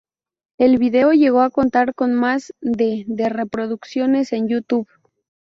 El 0.57 0.79
video 0.79 1.11
llegó 1.13 1.41
a 1.41 1.51
contar 1.51 1.93
con 1.93 2.15
más 2.15 2.55
de 2.59 3.03
de 3.05 3.29
reproducciones 3.29 4.33
en 4.33 4.47
YouTube. 4.47 4.87